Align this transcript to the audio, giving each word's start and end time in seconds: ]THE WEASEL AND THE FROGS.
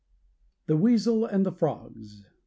]THE 0.65 0.75
WEASEL 0.77 1.27
AND 1.27 1.45
THE 1.45 1.51
FROGS. 1.51 2.25